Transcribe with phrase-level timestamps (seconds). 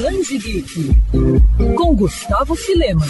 [0.00, 0.96] Geek,
[1.76, 3.06] com Gustavo Filema.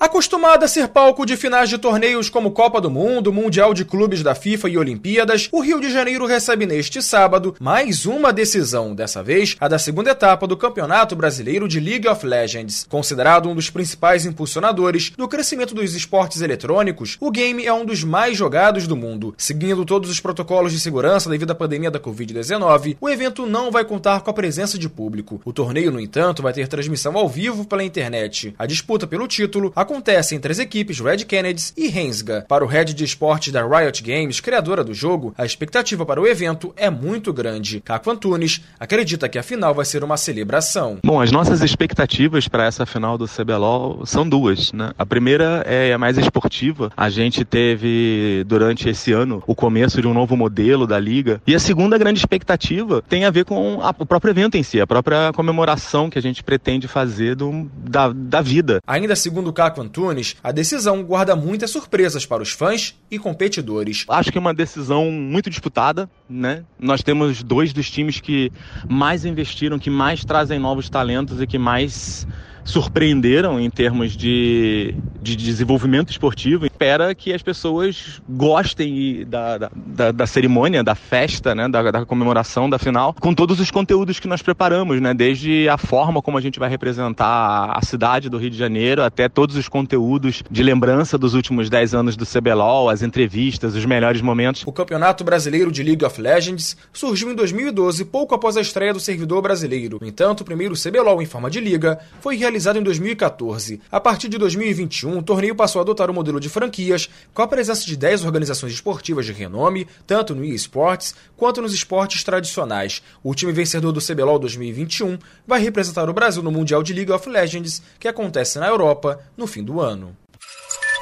[0.00, 4.22] Acostumada a ser palco de finais de torneios como Copa do Mundo, Mundial de Clubes
[4.22, 9.22] da FIFA e Olimpíadas, o Rio de Janeiro recebe neste sábado mais uma decisão, dessa
[9.22, 12.86] vez a da segunda etapa do Campeonato Brasileiro de League of Legends.
[12.88, 18.02] Considerado um dos principais impulsionadores do crescimento dos esportes eletrônicos, o game é um dos
[18.02, 19.34] mais jogados do mundo.
[19.36, 23.84] Seguindo todos os protocolos de segurança devido à pandemia da Covid-19, o evento não vai
[23.84, 25.42] contar com a presença de público.
[25.44, 28.54] O torneio, no entanto, vai ter transmissão ao vivo pela internet.
[28.58, 32.44] A disputa pelo título acontece entre as equipes Red Kennedys e Rensga.
[32.48, 36.26] Para o head de esportes da Riot Games, criadora do jogo, a expectativa para o
[36.28, 37.80] evento é muito grande.
[37.80, 40.98] Caco Antunes acredita que a final vai ser uma celebração.
[41.04, 44.92] Bom, as nossas expectativas para essa final do CBLOL são duas, né?
[44.96, 46.92] A primeira é a mais esportiva.
[46.96, 51.42] A gente teve durante esse ano o começo de um novo modelo da liga.
[51.44, 54.80] E a segunda grande expectativa tem a ver com a, o próprio evento em si,
[54.80, 58.80] a própria comemoração que a gente pretende fazer do, da, da vida.
[58.86, 64.04] Ainda segundo Caco Antunes, a decisão guarda muitas surpresas para os fãs e competidores.
[64.08, 66.64] Acho que é uma decisão muito disputada, né?
[66.78, 68.52] Nós temos dois dos times que
[68.88, 72.26] mais investiram, que mais trazem novos talentos e que mais
[72.64, 76.66] surpreenderam em termos de, de desenvolvimento esportivo.
[76.66, 82.68] Espera que as pessoas gostem da, da, da, cerimônia, da festa, né, da, da, comemoração
[82.68, 86.40] da final, com todos os conteúdos que nós preparamos, né, desde a forma como a
[86.40, 91.18] gente vai representar a cidade do Rio de Janeiro, até todos os conteúdos de lembrança
[91.18, 94.62] dos últimos 10 anos do CBLOL, as entrevistas, os melhores momentos.
[94.66, 99.00] O Campeonato Brasileiro de League of Legends surgiu em 2012, pouco após a estreia do
[99.00, 99.98] servidor brasileiro.
[100.00, 103.80] No entanto, o primeiro CBLOL em forma de liga foi realizado realizado em 2014.
[103.90, 107.42] A partir de 2021, o torneio passou a adotar o um modelo de franquias, com
[107.42, 113.02] a presença de 10 organizações esportivas de renome, tanto no eSports quanto nos esportes tradicionais.
[113.22, 117.28] O time vencedor do CBLOL 2021 vai representar o Brasil no Mundial de League of
[117.28, 120.16] Legends, que acontece na Europa no fim do ano.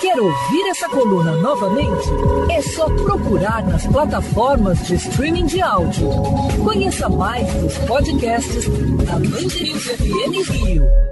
[0.00, 2.08] Quer ouvir essa coluna novamente?
[2.50, 6.08] É só procurar nas plataformas de streaming de áudio.
[6.64, 8.64] Conheça mais dos podcasts
[9.04, 11.10] da Mandirinhos FM Rio.